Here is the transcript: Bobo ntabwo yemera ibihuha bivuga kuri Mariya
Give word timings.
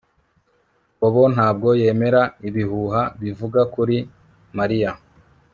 Bobo 0.99 1.23
ntabwo 1.35 1.69
yemera 1.81 2.21
ibihuha 2.47 3.01
bivuga 3.21 3.61
kuri 3.73 3.97
Mariya 4.57 4.91